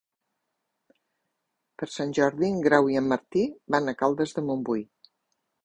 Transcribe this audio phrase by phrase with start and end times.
[1.81, 4.83] Per Sant Jordi en Grau i en Martí van a Caldes de Montbui.